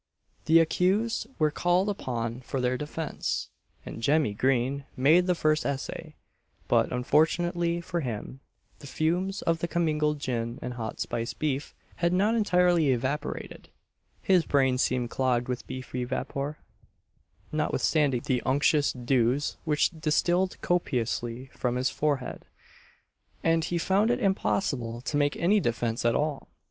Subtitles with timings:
[0.45, 3.49] The accused were called upon for their defence;
[3.85, 6.15] and Jemmy Green made the first essay;
[6.67, 8.39] but, unfortunately for him,
[8.79, 13.69] the fumes of the commingled gin and hot spiced beef had not entirely evaporated
[14.23, 16.57] his brain seemed clogged with beefy vapour,
[17.51, 22.43] notwithstanding the unctuous dews which distilled copiously from his forehead,
[23.43, 26.49] and he found it impossible to make any defence at all.